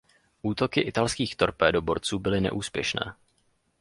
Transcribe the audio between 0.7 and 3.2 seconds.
italských torpédoborců byly neúspěšné.